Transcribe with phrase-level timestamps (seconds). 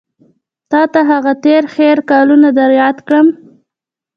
[0.71, 3.27] تا ته هغه تېر هېر کلونه در یاد کړم.